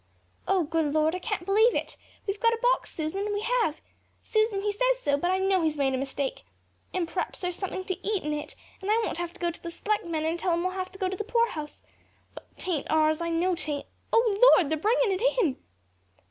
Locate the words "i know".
5.29-5.61, 13.21-13.53